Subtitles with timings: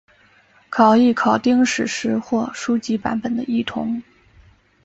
[0.71, 4.01] 考异考订史实或书籍版本的异同。